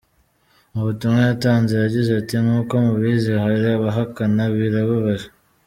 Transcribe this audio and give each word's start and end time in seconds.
Mu 0.73 0.81
butumwa 0.87 1.19
yatanze, 1.29 1.73
yagize 1.75 2.11
ati, 2.21 2.33
’’Nkuko 2.43 2.73
mubizi 2.85 3.31
hari 3.43 3.57
abahakana 3.77 4.43
birababaje. 4.55 5.27